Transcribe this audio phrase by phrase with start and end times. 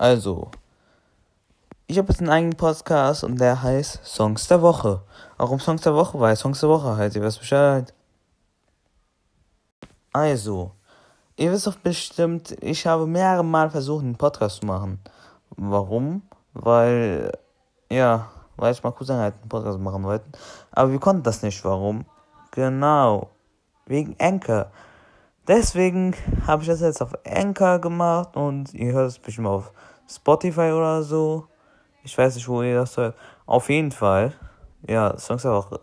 [0.00, 0.50] Also,
[1.86, 5.02] ich habe jetzt einen eigenen Podcast und der heißt Songs der Woche.
[5.36, 6.18] Warum Songs der Woche?
[6.18, 7.92] Weil Songs der Woche halt, ihr wisst Bescheid.
[10.10, 10.70] Also,
[11.36, 15.00] ihr wisst doch bestimmt, ich habe mehrere Mal versucht, einen Podcast zu machen.
[15.58, 16.22] Warum?
[16.54, 17.30] Weil,
[17.92, 20.24] ja, weil ich mal Cousin halt einen Podcast machen wollte.
[20.72, 21.62] Aber wir konnten das nicht.
[21.62, 22.06] Warum?
[22.52, 23.28] Genau.
[23.84, 24.70] Wegen Anchor.
[25.50, 26.14] Deswegen
[26.46, 29.72] habe ich das jetzt auf Anchor gemacht und ihr hört es bestimmt auf
[30.08, 31.48] Spotify oder so.
[32.04, 33.16] Ich weiß nicht, wo ihr das hört.
[33.46, 34.32] Auf jeden Fall.
[34.86, 35.80] Ja, Songs der Woche.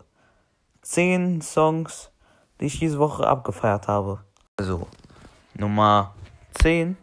[0.80, 2.10] Zehn Songs,
[2.58, 4.24] die ich diese Woche abgefeiert habe.
[4.56, 4.86] Also,
[5.52, 6.14] Nummer
[6.62, 6.96] 10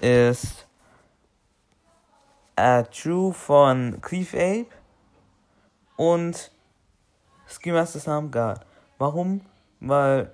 [0.00, 0.66] ist
[2.56, 4.66] A True von Cleve Ape
[5.96, 6.50] und
[7.46, 8.60] Ski Sam God.
[8.96, 9.42] Warum?
[9.80, 10.32] Weil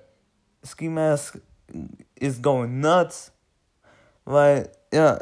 [0.63, 1.37] Ski Mask
[2.15, 3.31] is going nuts.
[4.25, 5.19] Weil, ja,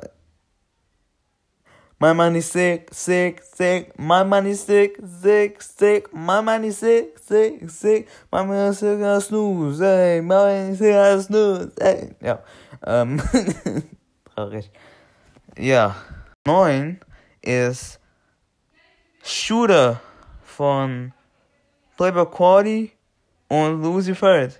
[2.01, 3.99] My money sick, sick, sick.
[3.99, 6.11] My money sick, sick, sick.
[6.11, 8.07] My money sick, sick, sick.
[8.31, 10.19] My money sick as snooze, ey.
[10.21, 12.15] My money sick as snooze, ey.
[12.19, 12.39] Ja,
[12.87, 13.21] ähm,
[14.35, 14.71] traurig.
[15.55, 15.95] Ja,
[16.43, 16.99] neun
[17.43, 17.99] ist
[19.23, 20.01] Shooter
[20.41, 21.13] von
[21.97, 22.93] Playboy Quality
[23.47, 24.59] und Lucy Ferd.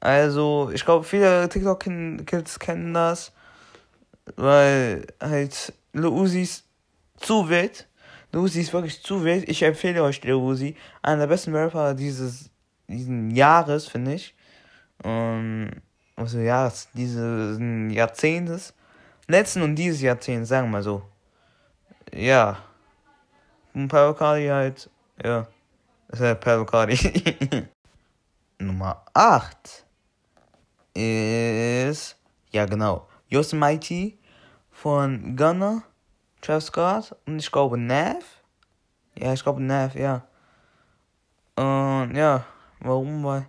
[0.00, 3.32] Also, ich glaube, viele TikTok-Kids kennen das,
[4.36, 6.64] weil halt Lil Uzi ist
[7.16, 7.88] zu wild.
[8.32, 9.48] Lil Uzi ist wirklich zu wild.
[9.48, 10.76] Ich empfehle euch Lil Uzi.
[11.02, 12.50] Einer der besten Rapper dieses
[12.88, 14.34] diesen Jahres, finde ich.
[15.02, 15.70] Und,
[16.16, 17.58] also Jahres, dieses
[17.94, 18.74] Jahrzehntes.
[19.26, 21.02] Letzten und dieses Jahrzehnt, sagen wir mal so.
[22.12, 22.58] Ja.
[23.74, 24.90] Und Paolo Cardi halt,
[25.22, 25.46] ja.
[26.08, 26.96] Das ist halt Paolo Cardi.
[28.58, 29.87] Nummer 8
[30.94, 32.16] ist,
[32.50, 34.14] ja genau, Yosemite
[34.70, 35.82] von Gunner,
[36.40, 38.24] Travis Scott und ich glaube Nav.
[39.16, 40.26] Ja, ich glaube Nav, ja.
[41.56, 42.46] Und ja,
[42.80, 43.24] warum?
[43.24, 43.46] Weil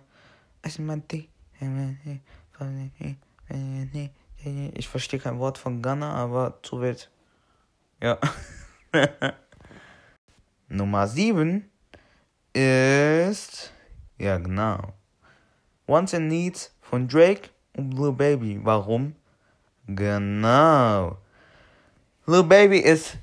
[4.74, 7.10] ich verstehe kein Wort von Gunner, aber zu wild.
[8.02, 8.18] Ja.
[10.68, 11.70] Nummer 7
[12.52, 13.72] ist.
[14.18, 14.94] Ja, genau.
[15.86, 18.58] Once in Needs von Drake und Blue Baby.
[18.62, 19.14] Warum?
[19.86, 21.16] Genau.
[22.26, 23.16] Lil Baby ist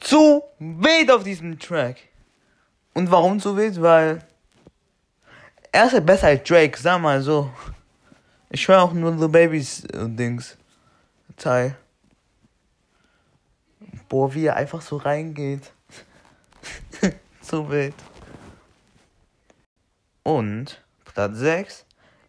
[0.00, 1.96] zu wild auf diesem Track.
[2.94, 3.80] Und warum zu wild?
[3.80, 4.24] Weil
[5.70, 7.50] er ist besser als Drake, sag mal so.
[8.48, 10.56] Ich höre auch nur Lil Babys äh, Dings.
[11.36, 11.76] Teil.
[14.08, 15.70] Boah, wie er einfach so reingeht.
[17.42, 17.94] zu wild.
[20.22, 21.84] Und Platz 6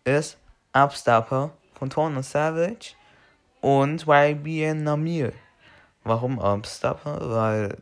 [0.05, 0.37] ist
[0.73, 2.95] Upstopper von Torno Savage
[3.61, 5.33] und YBN Namir.
[6.03, 7.19] Warum Upstopper?
[7.21, 7.77] Weil,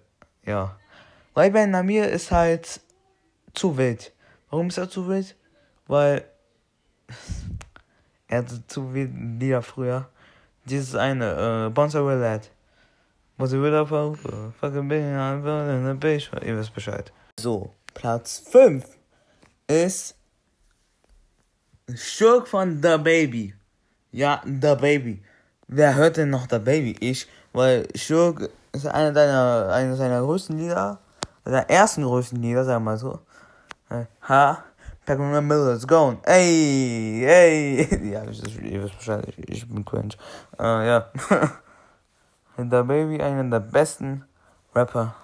[0.46, 0.76] ja.
[1.36, 2.82] YBN Namir ist halt
[3.54, 4.12] zu wild.
[4.50, 5.36] Warum ist er zu wild?
[5.88, 6.26] Weil
[8.28, 10.08] er hatte zu wild Lieder früher.
[10.66, 12.52] Dieses eine, äh, Bonser Willard.
[13.38, 13.86] Was ich will
[14.60, 16.30] fucking bin, in the bitch.
[16.46, 17.12] Ihr wisst Bescheid.
[17.40, 18.86] So, Platz 5
[19.68, 20.16] ist
[21.96, 23.54] Schurk von The Baby.
[24.12, 25.24] Ja, The Baby.
[25.68, 26.96] Wer hört denn noch The Baby?
[27.00, 31.00] Ich, weil Schurk ist einer deiner, einer seiner größten Lieder,
[31.46, 33.20] seiner ersten größten Lieder, sagen wir mal so.
[34.28, 34.64] Ha,
[35.06, 36.18] pack me my let's go.
[36.24, 38.12] Ey, ey.
[38.12, 40.16] Ja, ich, ihr wisst Bescheid, ich, ich bin cringe.
[40.58, 41.12] Uh, ja.
[42.58, 44.26] The Baby, einer der besten
[44.76, 45.16] Rapper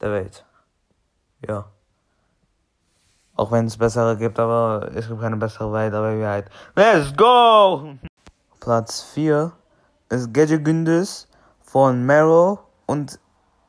[0.00, 0.44] der Welt.
[1.46, 1.66] Ja.
[3.38, 6.46] Auch wenn es bessere gibt, aber es gibt keine bessere Welt, aber wir halt.
[6.74, 7.94] Let's go!
[8.58, 9.52] Platz 4
[10.08, 11.28] ist Gece Gündüz
[11.62, 13.20] von Mero und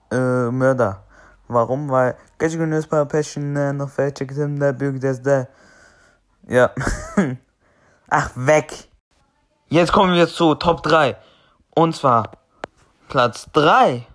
[0.10, 1.04] äh, Mörder.
[1.48, 1.88] Warum?
[1.88, 5.48] Weil Gece Gündüz bei Passion sind, der Bürger des der.
[6.48, 6.72] Ja.
[8.10, 8.90] Ach, weg!
[9.68, 11.16] Jetzt kommen wir zu Top 3.
[11.76, 12.32] Und zwar
[13.08, 14.08] Platz 3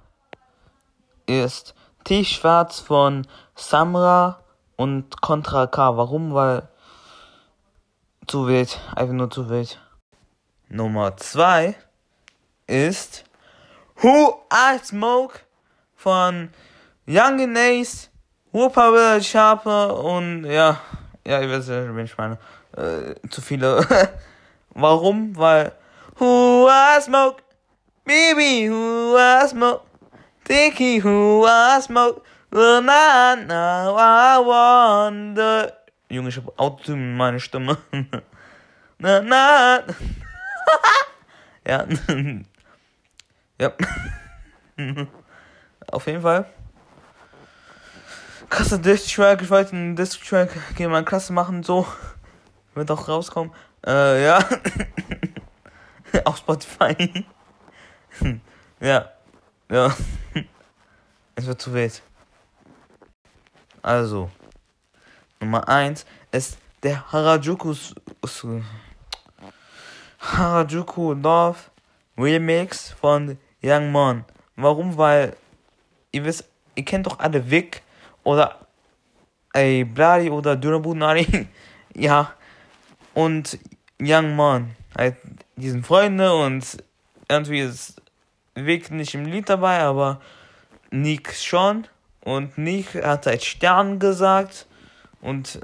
[1.26, 3.24] ist Tischschwarz von
[3.54, 4.43] Samra
[4.76, 5.96] und Contra K.
[5.96, 6.34] Warum?
[6.34, 6.68] Weil
[8.26, 8.80] zu wild.
[8.94, 9.80] Einfach nur zu wild.
[10.68, 11.74] Nummer 2
[12.66, 13.24] ist
[13.96, 15.40] Who I Smoke
[15.94, 16.50] von
[17.06, 18.08] Young Nace,
[18.52, 20.80] Whooper Will Sharper und ja,
[21.26, 22.38] ja, ihr wisst ja, wen ich meine.
[22.76, 23.86] Äh, zu viele.
[24.70, 25.36] Warum?
[25.36, 25.72] Weil
[26.18, 27.42] Who I Smoke,
[28.04, 29.82] Baby, Who I Smoke,
[30.48, 32.22] Dicky, Who I Smoke,
[32.54, 35.72] Well, now, now I wonder.
[36.08, 37.78] Junge, ich hab Autotune in meiner Stimme.
[38.98, 39.82] na, na.
[41.66, 41.84] Ja.
[43.60, 43.72] ja.
[45.88, 46.46] Auf jeden Fall.
[48.50, 49.42] Krasser Distrack.
[49.42, 51.88] Ich wollte einen Distrack gegen meine Klasse machen, so.
[52.74, 53.52] Wird auch rauskommen.
[53.84, 54.38] Äh, ja.
[56.24, 57.24] Auf Spotify.
[58.80, 59.10] ja.
[59.68, 59.96] Ja.
[61.34, 62.00] Es wird zu wild.
[63.84, 64.30] Also.
[65.40, 67.74] Nummer 1 ist der Harajuku
[70.20, 71.58] Harajuku Love
[72.16, 74.24] Remix von Young Mon.
[74.56, 74.96] Warum?
[74.96, 75.36] Weil
[76.12, 77.82] ihr wisst, ihr kennt doch alle Vic
[78.22, 78.58] oder
[79.52, 81.46] ey, Bladi oder Dürabunari.
[81.94, 82.32] ja.
[83.12, 83.58] Und
[84.00, 84.70] Young Mon.
[84.96, 85.16] Halt,
[85.56, 86.82] die sind Freunde und
[87.28, 88.00] irgendwie ist
[88.54, 90.22] Vic nicht im Lied dabei, aber
[90.90, 91.86] Nick schon.
[92.24, 94.66] Und Nick hat halt Stern gesagt.
[95.20, 95.60] Und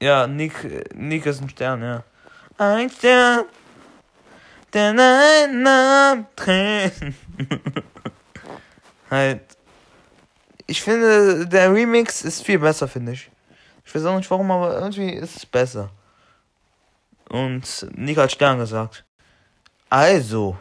[0.00, 2.04] ja, Nick, Nick ist ein Stern, ja.
[2.58, 3.46] Ein Stern,
[4.74, 7.00] der einen Namen trägt.
[9.10, 9.40] halt.
[10.66, 13.30] Ich finde, der Remix ist viel besser, finde ich.
[13.84, 15.90] Ich weiß auch nicht warum, aber irgendwie ist es besser.
[17.30, 19.04] Und Nick hat Stern gesagt.
[19.88, 20.58] Also.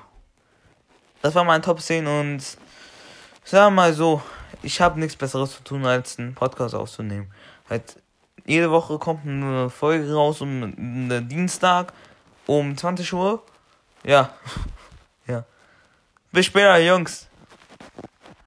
[1.21, 2.39] Das war mein Top 10 und
[3.43, 4.21] sagen wir mal so,
[4.63, 7.31] ich habe nichts besseres zu tun, als einen Podcast aufzunehmen.
[7.69, 7.97] Halt,
[8.45, 11.93] jede Woche kommt eine Folge raus um äh, Dienstag
[12.47, 13.43] um 20 Uhr.
[14.03, 14.33] Ja.
[15.27, 15.45] ja.
[16.31, 17.27] Bis später, Jungs.